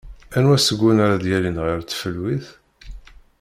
[0.37, 2.47] Anwa seg-wen ara d-yalin ɣer tfelwit?